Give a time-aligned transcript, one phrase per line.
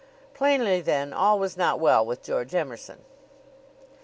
[0.33, 3.05] Plainly, then, all was not well with George Emerson.